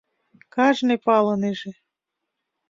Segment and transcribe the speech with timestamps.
[0.53, 1.71] Кажне палынеже.